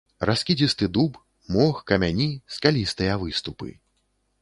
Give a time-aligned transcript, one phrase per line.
[0.27, 1.19] Раскідзісты дуб,
[1.57, 3.69] мох, камяні, скалістыя выступы.